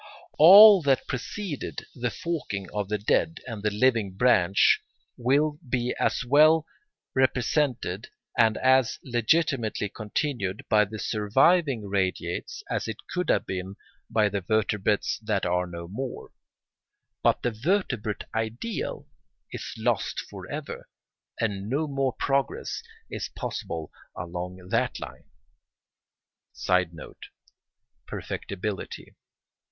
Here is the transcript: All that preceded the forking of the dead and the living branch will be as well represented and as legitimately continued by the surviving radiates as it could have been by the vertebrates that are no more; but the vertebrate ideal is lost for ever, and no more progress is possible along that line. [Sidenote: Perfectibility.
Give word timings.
All 0.39 0.81
that 0.81 1.05
preceded 1.05 1.85
the 1.93 2.09
forking 2.09 2.67
of 2.71 2.89
the 2.89 2.97
dead 2.97 3.39
and 3.45 3.61
the 3.61 3.69
living 3.69 4.15
branch 4.17 4.81
will 5.15 5.59
be 5.69 5.93
as 5.99 6.25
well 6.25 6.65
represented 7.13 8.07
and 8.35 8.57
as 8.57 8.97
legitimately 9.03 9.89
continued 9.89 10.65
by 10.69 10.85
the 10.85 10.97
surviving 10.97 11.85
radiates 11.87 12.63
as 12.67 12.87
it 12.87 12.95
could 13.13 13.29
have 13.29 13.45
been 13.45 13.75
by 14.09 14.27
the 14.27 14.41
vertebrates 14.41 15.19
that 15.21 15.45
are 15.45 15.67
no 15.67 15.87
more; 15.87 16.31
but 17.21 17.43
the 17.43 17.51
vertebrate 17.51 18.23
ideal 18.33 19.07
is 19.51 19.71
lost 19.77 20.19
for 20.19 20.49
ever, 20.49 20.89
and 21.39 21.69
no 21.69 21.87
more 21.87 22.13
progress 22.13 22.81
is 23.11 23.29
possible 23.29 23.91
along 24.17 24.67
that 24.71 24.99
line. 24.99 25.25
[Sidenote: 26.53 27.27
Perfectibility. 28.07 29.13